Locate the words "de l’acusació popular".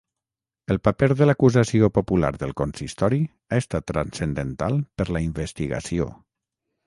1.19-2.31